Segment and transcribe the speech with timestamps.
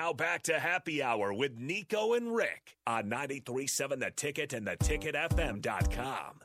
[0.00, 6.40] Now back to happy hour with Nico and Rick on 937 The Ticket and theticketfm.com.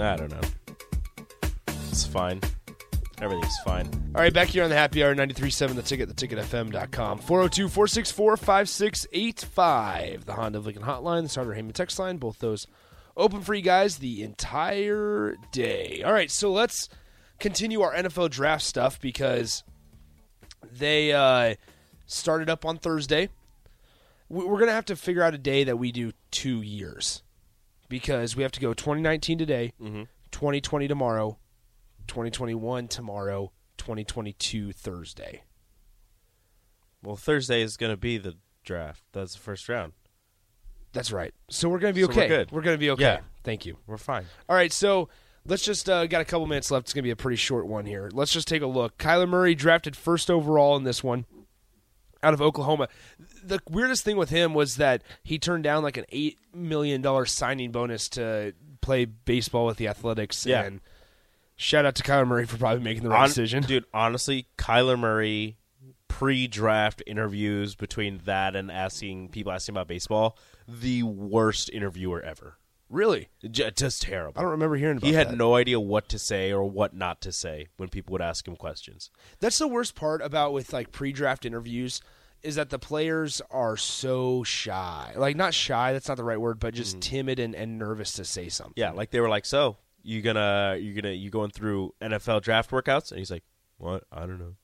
[0.00, 0.40] I don't know.
[1.90, 2.40] It's fine.
[3.20, 3.90] Everything's fine.
[4.14, 7.18] All right, back here on the Happy Hour 93.7 The Ticket, theticketfm.com.
[7.18, 10.24] 402 464 5685.
[10.24, 12.66] The Honda of Lincoln Hotline, the Starter Heyman text line, both those
[13.16, 16.02] open for you guys the entire day.
[16.04, 16.88] All right, so let's
[17.38, 19.64] continue our NFL draft stuff because
[20.70, 21.54] they uh,
[22.06, 23.28] started up on Thursday.
[24.28, 27.22] We- We're going to have to figure out a day that we do two years
[27.88, 29.72] because we have to go 2019 today,
[30.30, 31.38] 2020 tomorrow,
[32.06, 35.42] 2021 tomorrow, 2022 Thursday.
[37.02, 39.02] Well, Thursday is going to be the draft.
[39.12, 39.92] That's the first round.
[40.92, 41.32] That's right.
[41.48, 42.28] So we're going to be So we're okay.
[42.28, 42.50] good.
[42.50, 43.02] going to be okay.
[43.02, 43.20] Yeah.
[43.44, 43.76] Thank you.
[43.86, 44.26] We're fine.
[44.48, 45.08] All right, so
[45.46, 46.86] let's just uh, got a couple minutes left.
[46.86, 48.10] It's going to be a pretty short one here.
[48.12, 48.98] Let's just take a look.
[48.98, 51.24] Kyler Murray drafted first overall in this one
[52.22, 52.88] out of Oklahoma.
[53.42, 57.26] The weirdest thing with him was that he turned down like an eight million dollar
[57.26, 60.46] signing bonus to play baseball with the Athletics.
[60.46, 60.62] Yeah.
[60.62, 60.80] And
[61.56, 63.62] shout out to Kyler Murray for probably making the right Hon- decision.
[63.64, 65.56] Dude, honestly, Kyler Murray
[66.22, 70.38] pre-draft interviews between that and asking people asking about baseball,
[70.68, 72.58] the worst interviewer ever.
[72.88, 74.38] Really, J- just terrible.
[74.38, 75.36] I don't remember hearing about he had that.
[75.36, 78.54] no idea what to say or what not to say when people would ask him
[78.54, 79.10] questions.
[79.40, 82.00] That's the worst part about with like pre-draft interviews
[82.44, 85.14] is that the players are so shy.
[85.16, 87.00] Like not shy, that's not the right word, but just mm.
[87.00, 88.74] timid and, and nervous to say something.
[88.76, 92.70] Yeah, like they were like, "So, you gonna you gonna you going through NFL draft
[92.70, 93.42] workouts?" And he's like,
[93.78, 94.04] "What?
[94.12, 94.54] I don't know.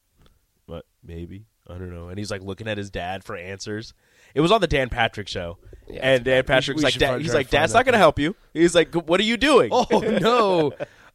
[0.69, 0.84] What?
[1.03, 1.47] Maybe.
[1.69, 3.93] I don't know." And he's like looking at his dad for answers.
[4.34, 5.59] It was on the Dan Patrick show,
[5.89, 7.99] Yeah, and Dan we Patrick should- was we like, "Dad," "He's like, Dad's not gonna
[7.99, 9.87] help you." He's like, "What are you doing?" Oh
[10.21, 10.73] no.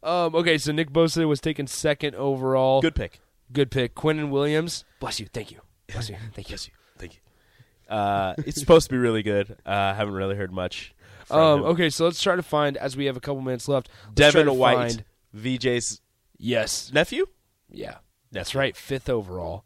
[0.07, 2.81] um, okay, so Nick Bosa was taken second overall.
[2.81, 3.19] Good pick.
[3.51, 3.95] good pick.
[3.95, 4.83] Quinnen Williams.
[4.99, 5.27] Bless you.
[5.31, 5.61] Thank you.
[5.87, 6.15] Bless you.
[6.33, 6.53] Thank you.
[6.53, 6.73] Bless you.
[6.97, 7.95] Thank you.
[7.95, 9.51] Uh, it's supposed to be really good.
[9.65, 10.93] Uh, I haven't really heard much.
[11.29, 11.65] Um, him.
[11.67, 13.89] okay, so let's try to find as we have a couple minutes left.
[14.13, 15.03] Devin White,
[15.35, 16.01] VJ's
[16.37, 16.91] yes.
[16.93, 17.25] nephew
[17.69, 17.95] Yeah.
[18.33, 18.75] That's right.
[18.75, 19.63] Fifth overall.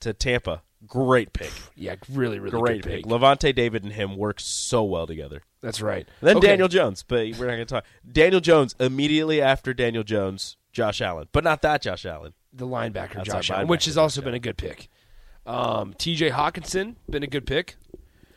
[0.00, 0.62] to Tampa.
[0.86, 1.52] Great pick.
[1.76, 3.04] Yeah, really, really Great good pick.
[3.04, 3.10] pick.
[3.12, 5.42] Lavonte David and him work so well together.
[5.60, 6.06] That's right.
[6.20, 6.48] And then Okay.
[6.48, 7.84] Daniel Jones, but we're not going to talk.
[8.10, 12.34] Daniel Jones immediately after Daniel Jones, Josh Allen, but not that Josh Allen.
[12.52, 14.88] the linebacker Outside Josh Allen, which has also Josh been a good pick.
[15.46, 16.30] Um, T.J.
[16.30, 17.76] Hockenson been a good pick.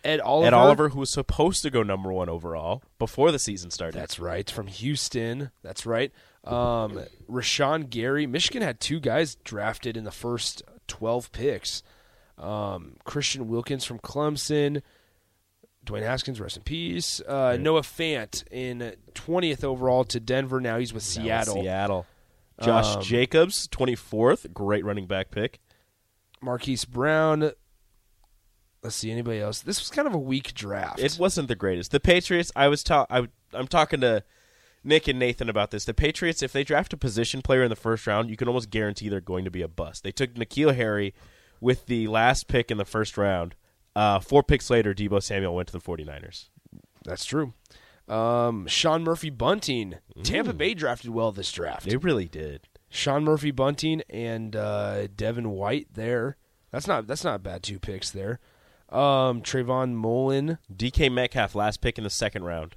[0.05, 0.47] Ed Oliver.
[0.47, 3.99] Ed Oliver, who was supposed to go number one overall before the season started.
[3.99, 4.49] That's right.
[4.49, 5.51] From Houston.
[5.63, 6.11] That's right.
[6.43, 8.27] Um, Rashan Gary.
[8.27, 11.81] Michigan had two guys drafted in the first 12 picks.
[12.37, 14.81] Um, Christian Wilkins from Clemson.
[15.85, 17.21] Dwayne Haskins, rest in peace.
[17.27, 20.59] Uh, Noah Fant in 20th overall to Denver.
[20.59, 21.61] Now he's with Seattle.
[21.61, 22.05] Seattle.
[22.61, 25.59] Josh Um, Jacobs, twenty fourth, great running back pick.
[26.41, 27.51] Marquise Brown.
[28.85, 29.61] Let's see anybody else.
[29.61, 30.99] This was kind of a weak draft.
[30.99, 31.89] It wasn't the greatest.
[31.89, 32.51] The Patriots.
[32.55, 34.23] I was ta- I, I'm talking to
[34.83, 35.85] Nick and Nathan about this.
[35.85, 38.69] The Patriots, if they draft a position player in the first round, you can almost
[38.69, 40.03] guarantee they're going to be a bust.
[40.03, 41.15] They took N'Keal Harry
[41.59, 43.55] with the last pick in the first round.
[43.95, 46.49] Uh, four picks later, Deebo Samuel went to the 49ers.
[47.05, 47.53] That's true.
[48.07, 49.95] Um, Sean Murphy Bunting.
[50.21, 50.57] Tampa Mm.
[50.59, 51.87] Bay drafted well this draft.
[51.89, 52.67] They really did.
[52.89, 56.37] Sean Murphy Bunting and uh, Devin White there.
[56.71, 58.39] That's not that's not bad two picks there.
[58.95, 60.57] Um, Trayvon Mullen.
[60.73, 62.75] DK Metcalf, last pick in the second round.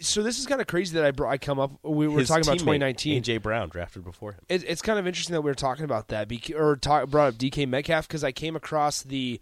[0.00, 1.72] So this is kind of crazy that I brought I come up.
[1.82, 3.22] We were His talking about teammate, 2019.
[3.22, 4.40] AJ Brown drafted before him.
[4.48, 7.28] It, it's kind of interesting that we were talking about that bec- or talk, brought
[7.28, 9.40] up DK Metcalf because I came across the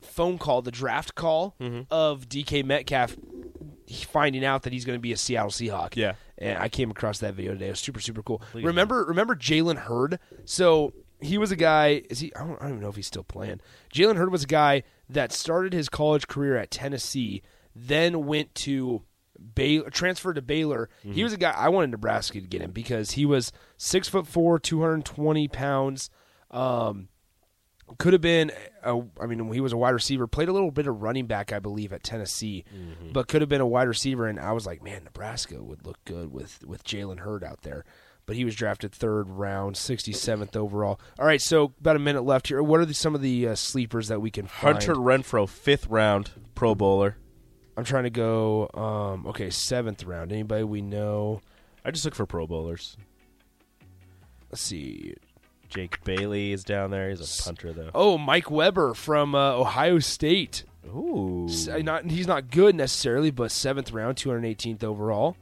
[0.00, 1.82] phone call, the draft call Mm-hmm.
[1.90, 3.16] of DK Metcalf
[4.10, 5.94] finding out that he's going to be a Seattle Seahawk.
[5.96, 6.14] Yeah.
[6.38, 7.68] and I came across that video today.
[7.68, 8.42] It was super super cool.
[8.54, 10.18] Remember remember Jalen Hurd?
[10.44, 12.02] So he was a guy.
[12.10, 12.32] Is he?
[12.34, 13.60] I don't, I don't even know if he's still playing.
[13.94, 17.42] Jalen Hurd was a guy that started his college career at Tennessee,
[17.74, 19.02] then went to
[19.54, 20.88] Baylor, transferred to Baylor.
[21.02, 24.26] He was a guy I wanted Nebraska to get him because he was six foot
[24.26, 26.10] four, two hundred twenty pounds.
[26.50, 27.08] Um,
[27.98, 28.52] could have been.
[28.82, 30.26] A, I mean, he was a wide receiver.
[30.26, 32.64] Played a little bit of running back, I believe, at Tennessee,
[33.12, 34.26] but could have been a wide receiver.
[34.26, 37.84] And I was like, man, Nebraska would look good with with Jalen Hurd out there.
[38.28, 41.00] But he was drafted third round, sixty seventh overall.
[41.18, 42.62] All right, so about a minute left here.
[42.62, 44.74] What are the, some of the uh, sleepers that we can find?
[44.74, 47.16] Hunter Renfrow, fifth round Pro Bowler.
[47.74, 48.68] I'm trying to go.
[48.74, 50.30] Um, okay, seventh round.
[50.30, 51.40] Anybody we know?
[51.86, 52.98] I just look for Pro Bowlers.
[54.50, 55.14] Let's see.
[55.70, 57.08] Jake Bailey is down there.
[57.08, 57.90] He's a punter though.
[57.94, 60.64] Oh, Mike Weber from uh, Ohio State.
[60.86, 65.38] Ooh, uh, Not he's not good necessarily, but seventh round, 218th overall.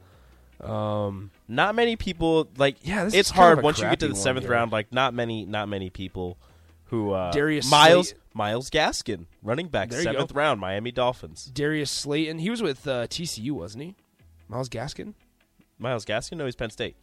[0.61, 2.77] Um, not many people like.
[2.81, 4.51] Yeah, this it's is kind of hard once you get to the seventh here.
[4.53, 4.71] round.
[4.71, 6.37] Like, not many, not many people
[6.85, 7.11] who.
[7.11, 11.45] Uh, Darius Miles Myles Gaskin, running back, There seventh round, Miami Dolphins.
[11.45, 12.39] Darius Slayton.
[12.39, 13.95] He was with uh, TCU, wasn't he?
[14.47, 15.13] Myles Gaskin.
[15.79, 16.95] Myles Gaskin, no, he's Penn State,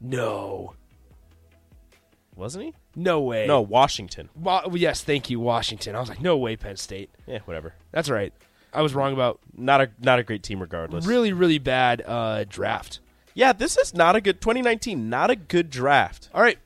[0.00, 0.74] No,
[2.36, 2.74] wasn't he?
[2.94, 3.46] no way.
[3.46, 4.28] No, Washington.
[4.36, 5.96] Wa- yes, thank you, Washington.
[5.96, 7.10] I was like, no way, Penn State.
[7.26, 7.74] Yeah, whatever.
[7.90, 8.32] That's right.
[8.72, 11.06] I was wrong about Not a not a great team, regardless.
[11.06, 13.00] really, really bad uh, draft.
[13.34, 15.08] Yeah, this is not a good 2019.
[15.08, 16.28] Not a good draft.
[16.34, 16.58] All right.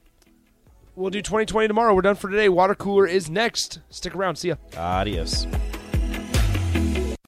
[0.97, 1.95] We'll do 2020 tomorrow.
[1.95, 2.49] We're done for today.
[2.49, 3.81] Water cooler is next.
[3.91, 4.37] Stick around.
[4.37, 4.55] See ya.
[4.77, 5.47] Adios.